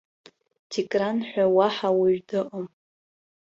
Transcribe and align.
Дикран 0.71 1.17
ҳәа 1.29 1.45
уаҳа 1.55 1.89
уаҩ 1.97 2.17
дыҟам! 2.27 2.65